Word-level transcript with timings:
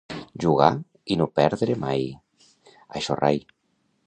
Jugar 0.43 0.69
i 1.15 1.19
no 1.21 1.27
perdre 1.41 1.77
mai, 1.85 2.09
això 3.01 3.21
rai. 3.25 3.43